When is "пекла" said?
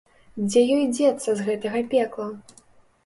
1.93-2.27